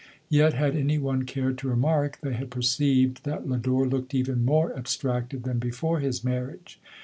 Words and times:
Yet 0.29 0.53
had 0.55 0.75
any 0.75 0.97
one 0.97 1.25
cared 1.25 1.59
to 1.59 1.67
remark, 1.67 2.17
they 2.23 2.33
had 2.33 2.49
perceived 2.49 3.23
that 3.23 3.47
Lodore 3.47 3.87
looked 3.87 4.15
even 4.15 4.43
more 4.43 4.75
ab 4.75 4.85
stracted 4.85 5.43
than 5.43 5.59
before 5.59 5.99
his 5.99 6.23
marriage. 6.23 6.79